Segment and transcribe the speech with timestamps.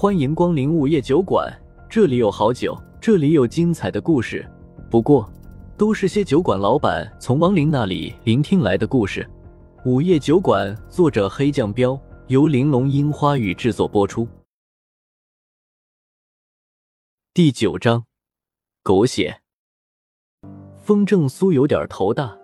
[0.00, 1.54] 欢迎光临午夜酒馆，
[1.86, 4.50] 这里有好酒，这里有精彩的故事。
[4.90, 5.30] 不过，
[5.76, 9.28] 都是些酒馆老板从亡灵那里聆听来的故事。
[9.84, 14.26] 午夜酒馆，作者黑酱标，由玲珑樱花雨制作播出。
[17.34, 18.06] 第九章，
[18.82, 19.42] 狗血。
[20.78, 22.34] 风正苏有点头大，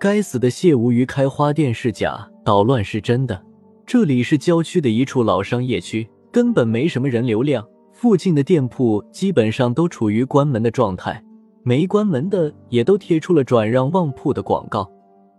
[0.00, 3.40] 该死的谢无鱼开花店是假，捣乱是真的。
[3.86, 6.10] 这里是郊区的一处老商业区。
[6.34, 11.22] 根本没什么人流量，附近的店铺基本上都处于关门的状态，
[11.62, 14.90] 没关门的也都贴出了转让旺铺的广告。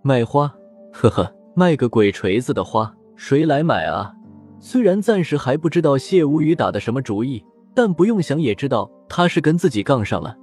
[0.02, 0.50] 卖花，
[0.94, 4.14] 呵呵，卖个鬼锤子的花，谁来买啊？
[4.62, 10.34] 虽然暂时还不知道谢无语打的什么主意，但不用想也知道他是跟自己杠上了。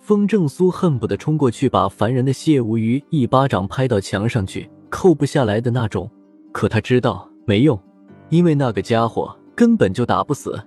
[0.00, 6.10] 风正苏恨不得冲过去把烦人的谢无鱼一巴掌拍到墙上去，扣不下来的那种。
[6.52, 7.80] 可他知道没用，
[8.28, 9.34] 因为那个家伙。
[9.54, 10.60] 根本就打不死。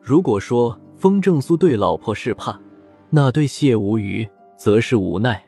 [0.00, 2.58] 如果说风正苏对老婆是怕，
[3.10, 5.44] 那对谢无鱼则是无奈。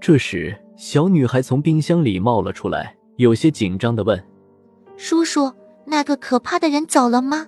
[0.00, 4.22] 这时，小女孩从冰箱里冒了出来，有些紧张的问
[4.96, 5.52] ：“叔叔，
[5.86, 7.46] 那个可怕的人走了吗？”“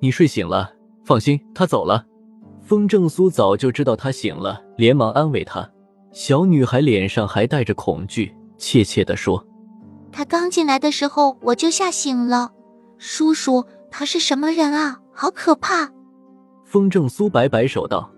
[0.00, 0.72] 你睡醒了，
[1.04, 2.06] 放心，他走了。”
[2.62, 5.70] 风正苏早就知道他醒了，连忙安慰他。
[6.12, 9.46] 小女孩脸上还带着恐惧，怯怯地说
[10.10, 12.52] ：“他刚进来的时候我就吓醒了，
[12.98, 13.64] 叔叔。”
[13.98, 15.00] 他是什么人啊？
[15.10, 15.90] 好可怕！
[16.66, 18.12] 风正苏摆摆手道：“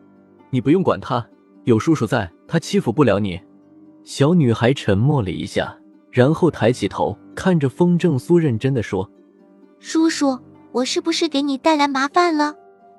[0.51, 1.25] 你不用管他，
[1.62, 3.41] 有叔叔在，他欺负不了你。”
[4.03, 5.79] 小女孩沉默了一下，
[6.11, 9.09] 然后抬起头，看着风正苏，认真的说
[9.79, 10.37] ：“叔叔，
[10.73, 12.57] 我是不是给你带来麻烦了？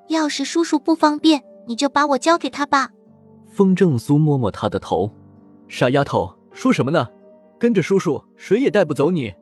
[0.08, 2.88] 要是叔叔不方便，你就把我交给他吧。”
[3.52, 5.12] 风正苏摸摸他的头
[5.68, 7.06] ：“傻丫头，说什么呢？
[7.58, 9.34] 跟着叔叔，谁也带不走你。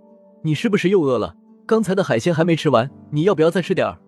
[0.42, 1.36] 你是不是又饿了？”
[1.68, 3.98] 刚才的海鲜还没吃完，你要不要再吃点儿？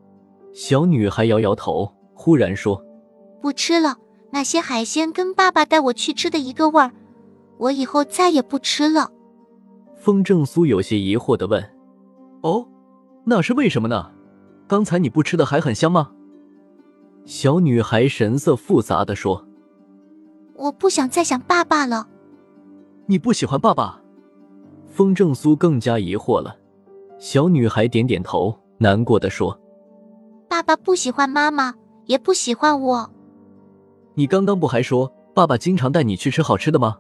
[0.55, 2.83] 小女孩摇摇头，忽然说
[3.43, 3.99] ：“不吃了，
[4.31, 6.91] 那些海鲜跟爸爸带我去吃的一个味儿，
[7.59, 9.11] 我以后再也不吃了。”
[9.95, 11.63] 风正苏有些疑惑的问
[12.41, 12.67] ：“哦，
[13.25, 14.11] 那是为什么呢？
[14.67, 16.13] 刚才你不吃的还很香吗？”
[17.27, 19.47] 小女孩神色复杂的说
[20.57, 22.09] ：“我不想再想爸爸了。”
[23.05, 24.01] 你不喜欢爸爸？
[24.89, 26.57] 风正苏更加疑惑了。
[27.21, 29.61] 小女孩点点头，难过的说
[30.49, 31.75] ：“爸爸不喜欢妈妈，
[32.07, 33.11] 也不喜欢我。
[34.15, 36.97] 你刚刚不还说爸爸经常带你去吃好吃的吗？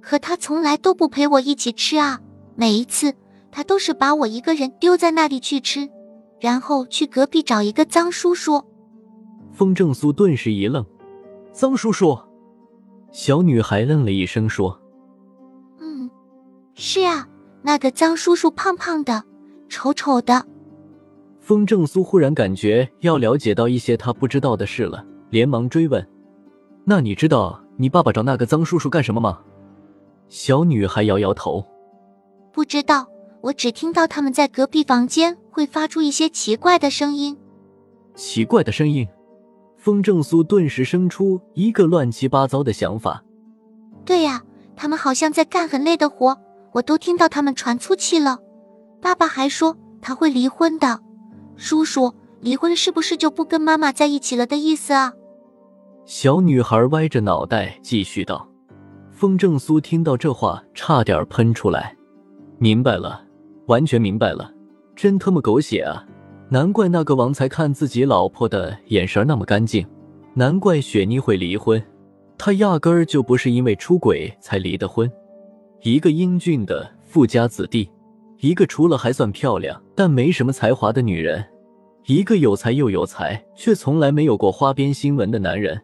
[0.00, 2.20] 可他从来都不陪我一起吃啊！
[2.54, 3.12] 每一次
[3.50, 5.90] 他都是把我一个人丢在那里去吃，
[6.38, 8.62] 然后去隔壁找一个脏叔叔。”
[9.50, 10.86] 风正苏顿时一愣
[11.50, 12.16] ：“脏叔叔？”
[13.10, 14.80] 小女孩愣了一声说
[15.80, 16.08] ：“嗯，
[16.74, 17.28] 是啊。”
[17.68, 19.22] 那个脏叔叔胖胖的，
[19.68, 20.42] 丑丑的。
[21.38, 26.08] 风正苏忽然感觉要了解到一些他不知道的事了，连忙追问
[26.86, 29.40] ：“那你知道你爸爸找那个脏叔叔干什么吗？”
[30.30, 31.62] 小女孩摇摇头
[32.54, 33.06] ：“不知道，
[33.42, 37.36] 我只听到他们在隔壁房间会发出一些奇怪的声音。”
[38.16, 39.06] 奇怪的声音，
[39.76, 43.22] 风正苏顿时生出一个乱七八糟的想法。
[44.06, 44.42] 对呀，
[44.74, 46.34] 他们好像在干很累的活。
[46.72, 48.38] 我都听到他们喘粗气了，
[49.00, 51.00] 爸爸还说他会离婚的。
[51.56, 55.12] 叔叔，离婚是不是就不跟妈妈在一起了的意思啊？
[56.04, 58.48] 小女孩歪着脑袋继续道。
[59.10, 61.96] 风正苏听到这话，差点喷出来。
[62.58, 63.20] 明白了，
[63.66, 64.52] 完全明白了，
[64.94, 66.04] 真他妈狗血啊！
[66.48, 69.86] 难怪那个王才看自己老婆的眼神那么干净，
[70.34, 71.82] 难怪雪妮会离婚，
[72.38, 75.10] 她压根儿就不是因为出轨才离的婚。
[75.82, 77.88] 一个英俊的富家子弟，
[78.38, 81.44] 一个除了还算漂亮但没什么才华的女人，
[82.06, 85.80] 一个有才又有才却从来没有过花边新闻的男人，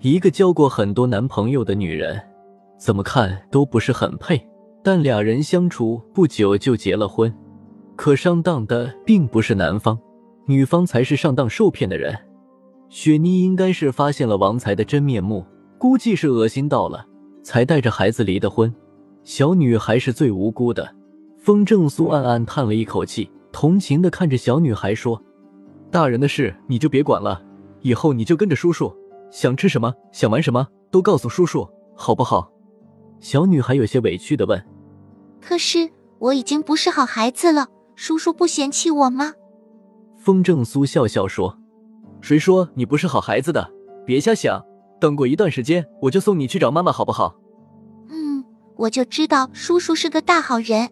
[0.00, 2.20] 一个交过很多男朋友的女人，
[2.76, 4.40] 怎么看都不是很配。
[4.82, 7.32] 但俩人相处不久就结了婚，
[7.94, 9.96] 可上当的并不是男方，
[10.46, 12.16] 女方才是上当受骗的人。
[12.88, 15.44] 雪妮应该是发现了王才的真面目，
[15.78, 17.04] 估计是恶心到了，
[17.42, 18.72] 才带着孩子离的婚。
[19.26, 20.88] 小女孩是最无辜的，
[21.36, 25.20] 风正苏暗暗叹了一口气，同情的看着小女孩说
[25.90, 27.42] ：“大人的事你就别管了，
[27.80, 28.94] 以后你就跟着叔叔，
[29.32, 32.48] 想吃什么想玩什么都告诉叔叔，好不好？”
[33.18, 34.64] 小女孩有些委屈的问
[35.42, 35.90] ：“可是
[36.20, 39.34] 我已经不是好孩子了，叔叔不嫌弃我吗？”
[40.16, 41.58] 风正苏笑笑说
[42.22, 43.68] ：“谁说你不是好孩子的？
[44.06, 44.64] 别瞎想，
[45.00, 47.34] 等过一段时间我就送你去找妈妈，好不好？”
[48.76, 50.88] 我就知道叔叔是个大好人。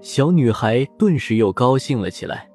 [0.00, 2.48] 小女孩顿时又高兴了起来。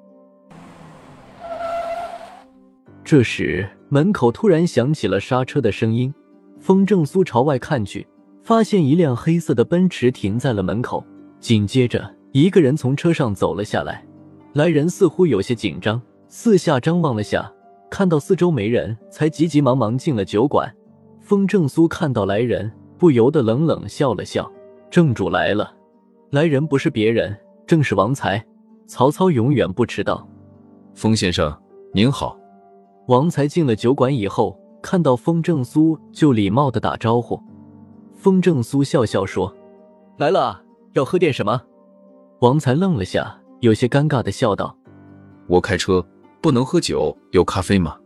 [3.04, 6.12] 这时，门口突然响起了刹车的声音。
[6.60, 8.06] 风正苏朝外看去，
[8.42, 11.04] 发现一辆黑色的奔驰停在了门口。
[11.40, 14.06] 紧接着，一个人从车上走了下来。
[14.52, 17.52] 来人似乎有些紧张，四下张望了下，
[17.90, 20.72] 看到四周没人，才急急忙忙进了酒馆。
[21.20, 24.50] 风正苏看到来人，不由得冷冷笑了笑
[24.92, 25.74] ：“正主来了。”
[26.28, 27.34] 来人不是别人，
[27.66, 28.42] 正是王才。
[28.86, 30.26] 曹操永远不迟到。
[30.94, 31.54] 风先生
[31.94, 32.38] 您好。
[33.08, 37.40] 王才进了酒馆以后，看到风正苏就礼貌的打招呼。
[38.14, 39.54] 风正苏笑笑说
[40.18, 40.62] ：“来了，
[40.92, 41.62] 要喝点什么？”
[42.40, 44.76] 王才愣了下，有些尴尬的笑道
[45.48, 46.06] ：“我开车，
[46.42, 47.96] 不能喝酒，有咖啡吗？”“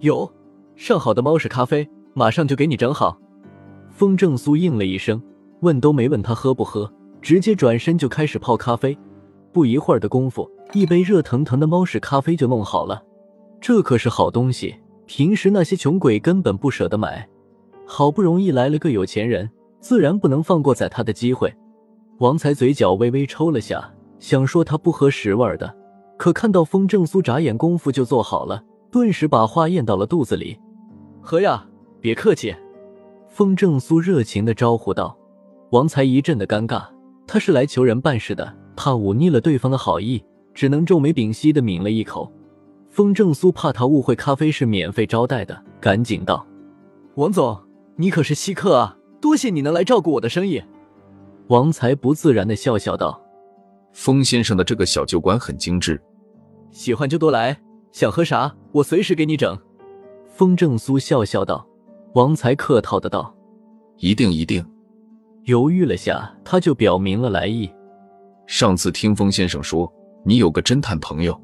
[0.00, 0.30] 有，
[0.76, 3.18] 上好的猫屎咖啡，马上就给你整好。”
[3.90, 5.22] 风正苏应了一声，
[5.62, 8.96] 问都没问他喝不喝，直接转身就开始泡咖啡。
[9.52, 13.02] 不一会儿的功夫，一杯热腾腾的猫屎咖啡就弄好了。
[13.60, 14.74] 这可是好东西，
[15.06, 17.28] 平时那些穷鬼根本不舍得买。
[17.86, 19.48] 好不容易来了个有钱人，
[19.78, 21.52] 自然不能放过宰他的机会。
[22.18, 25.72] 王才嘴角微微抽了下，想说他不喝食味的，
[26.16, 30.58] 可看到风正苏眨眼功夫就做好了，顿时把话咽到了肚子里。
[31.20, 31.64] 喝呀，
[32.00, 32.52] 别客气。
[33.28, 35.16] 风正苏热情的招呼道。
[35.72, 36.84] 王才一阵的尴尬，
[37.26, 38.54] 他是来求人办事的。
[38.76, 40.22] 怕忤逆了对方的好意，
[40.52, 42.30] 只能皱眉屏息的抿了一口。
[42.90, 46.46] 风正苏怕他误会咖啡是免费招待的，赶紧道
[47.16, 47.58] ：“王总，
[47.96, 50.62] 你可是稀客啊，多谢你能来照顾我的生意。”
[51.48, 53.18] 王才不自然的笑笑道
[53.94, 55.98] ：“风先生的这个小酒馆很精致，
[56.70, 57.58] 喜欢就多来，
[57.92, 59.58] 想喝啥我随时给你整。”
[60.28, 61.66] 风正苏笑笑道。
[62.14, 63.34] 王才客套的道
[63.96, 64.62] ：“一定一定。”
[65.44, 67.68] 犹豫了下，他就表明了来意。
[68.46, 69.92] 上次听风先生说
[70.24, 71.40] 你有个侦探朋友，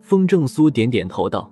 [0.00, 1.50] 风正苏点点头道：“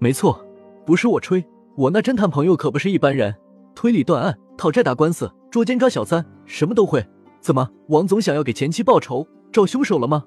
[0.00, 0.42] 没错，
[0.86, 1.44] 不是我吹，
[1.76, 3.34] 我那侦探朋友可不是一般人，
[3.74, 7.04] 推理断案、讨债打官司、捉奸抓小三，什么都会。
[7.40, 10.24] 怎么，王总想要给前妻报仇，找凶手了吗？”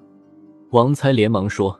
[0.70, 1.78] 王才连忙说：“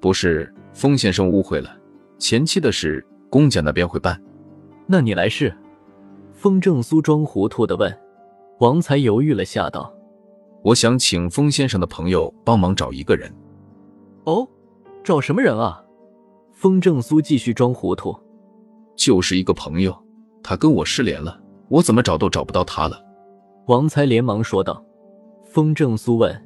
[0.00, 1.70] 不是，风先生误会了，
[2.18, 4.20] 前妻的事公家那边会办。”
[4.88, 5.56] 那你来试。
[6.32, 7.96] 风正苏装糊涂的问，
[8.58, 9.92] 王才犹豫了下道。
[10.62, 13.32] 我想请风先生的朋友帮忙找一个人。
[14.24, 14.46] 哦，
[15.04, 15.82] 找什么人啊？
[16.52, 18.16] 风正苏继续装糊涂。
[18.96, 19.96] 就是一个朋友，
[20.42, 21.38] 他跟我失联了，
[21.68, 23.00] 我怎么找都找不到他了。
[23.66, 24.82] 王才连忙说道。
[25.44, 26.44] 风正苏问：“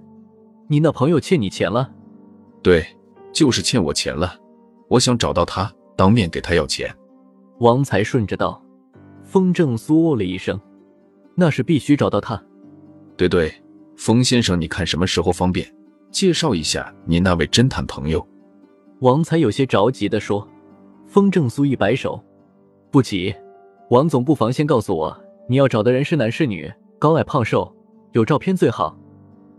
[0.68, 1.90] 你那朋友欠你钱了？”
[2.62, 2.84] 对，
[3.32, 4.36] 就是欠我钱了。
[4.88, 6.94] 我想找到他，当面给他要钱。
[7.60, 8.62] 王才顺着道。
[9.24, 10.60] 风正苏哦了一声
[11.34, 12.42] ：“那是必须找到他。”
[13.16, 13.52] 对对。
[13.96, 15.70] 冯先生，你看什么时候方便，
[16.10, 18.26] 介绍一下你那位侦探朋友？
[19.00, 20.48] 王才有些着急的说。
[21.06, 22.18] 风正苏一摆手，
[22.90, 23.34] 不急，
[23.90, 25.14] 王总不妨先告诉我，
[25.48, 27.70] 你要找的人是男是女，高矮胖瘦，
[28.12, 28.96] 有照片最好。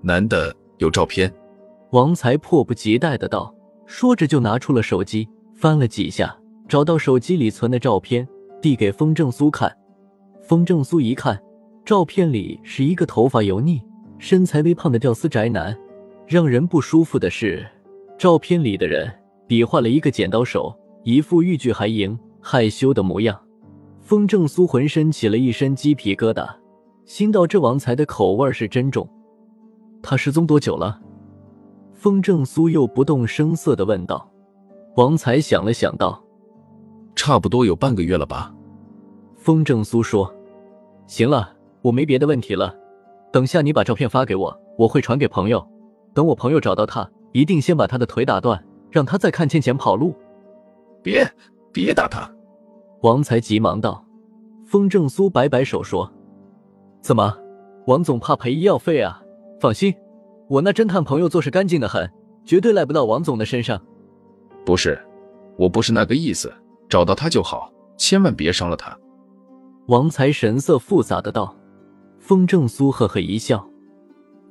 [0.01, 1.31] 男的，有照片。
[1.91, 3.53] 王才迫不及待的道，
[3.85, 6.35] 说着就拿出了手机，翻了几下，
[6.68, 8.27] 找到手机里存的照片，
[8.59, 9.71] 递给风正苏看。
[10.41, 11.39] 风正苏一看，
[11.92, 13.82] 照片里是一个头发油腻。
[14.18, 15.78] 身材微胖的屌丝宅男，
[16.26, 17.68] 让人不舒服的是，
[18.18, 19.12] 照片里的人
[19.46, 20.74] 比划了一个剪刀手，
[21.04, 23.38] 一副欲拒还迎、害羞的模样。
[24.00, 26.50] 风正苏浑身起了一身鸡皮疙瘩，
[27.04, 29.06] 心道这王才的口味是真重。
[30.02, 30.98] 他失踪多久了？
[31.92, 34.31] 风正苏又不动声色的问道。
[34.95, 36.24] 王才想了想道
[37.18, 38.56] ：“差不多有半个月了吧。”
[39.36, 40.33] 风正苏说
[41.06, 42.76] ：“行了，我没别的问题了。”
[43.31, 45.66] 等下你把照片发给我，我会传给朋友。
[46.14, 50.14] 等我朋友找到他，一定先把他的腿打断，让他再看欠钱跑路。
[51.02, 51.26] 别
[51.71, 52.30] 别打他！
[53.04, 54.06] 王才急忙道。
[54.66, 56.11] 风正苏摆摆手说
[57.02, 57.38] ：“怎么，
[57.88, 59.23] 王总怕赔医药费啊？
[59.59, 59.95] 放心，
[60.50, 62.11] 我那侦探朋友做事干净的很，
[62.44, 63.81] 绝对赖不到王总的身上。”
[64.66, 65.00] 不是，
[65.57, 66.54] 我不是那个意思，
[66.90, 68.97] 找到他就好，千万别伤了他。
[69.88, 71.56] 王才神色复杂的道。
[72.31, 73.69] 风正苏呵呵一笑：“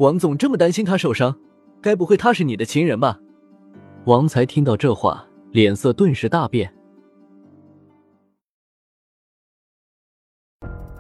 [0.01, 1.35] 王总这么担心他受伤，
[1.81, 3.19] 该不会他是你的情人吧？”
[4.05, 6.71] 王才听到这话，脸色顿时大变。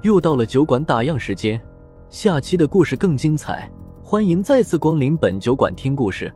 [0.01, 1.61] 又到了酒馆打烊时间，
[2.09, 3.71] 下期的故事更精彩，
[4.03, 6.35] 欢迎再次光临本酒馆听故事。